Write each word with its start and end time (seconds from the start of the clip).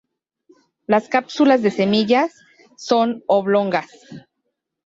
Las 0.87 1.09
cápsulas 1.09 1.61
de 1.61 1.69
semillas 1.69 2.33
son 2.75 3.23
oblongas. 3.27 3.91